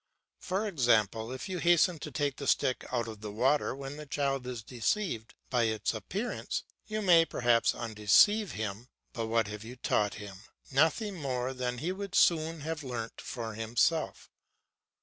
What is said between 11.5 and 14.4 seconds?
than he would soon have learnt for himself.